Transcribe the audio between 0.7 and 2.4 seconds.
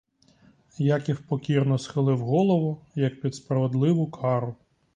Яків покірно схилив